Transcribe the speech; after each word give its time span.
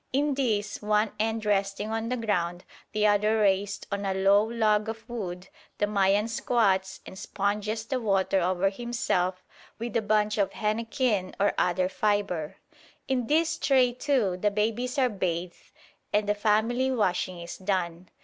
In 0.11 0.33
this, 0.33 0.81
one 0.81 1.11
end 1.19 1.45
resting 1.45 1.91
on 1.91 2.09
the 2.09 2.17
ground, 2.17 2.63
the 2.91 3.05
other 3.05 3.37
raised 3.37 3.85
on 3.91 4.03
a 4.03 4.15
low 4.15 4.43
log 4.43 4.89
of 4.89 5.07
wood, 5.07 5.47
the 5.77 5.85
Mayan 5.85 6.27
squats 6.27 7.01
and 7.05 7.15
sponges 7.19 7.85
the 7.85 8.01
water 8.01 8.39
over 8.41 8.69
himself 8.69 9.43
with 9.77 9.95
a 9.95 10.01
bunch 10.01 10.39
of 10.39 10.53
henequen 10.53 11.35
or 11.39 11.53
other 11.55 11.87
fibre. 11.87 12.55
In 13.07 13.27
this 13.27 13.59
tray, 13.59 13.93
too, 13.93 14.37
the 14.37 14.49
babies 14.49 14.97
are 14.97 15.07
bathed 15.07 15.71
and 16.11 16.27
the 16.27 16.33
family 16.33 16.89
washing 16.89 17.39
is 17.39 17.57
done. 17.59 18.09